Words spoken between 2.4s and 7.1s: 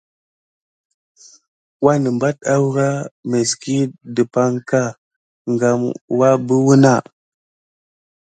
awrah miyzkit dupanka kam wabé wuna.